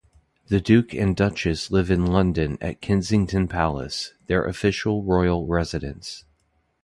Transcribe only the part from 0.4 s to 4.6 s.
The Duke and Duchess live in London at Kensington Palace, their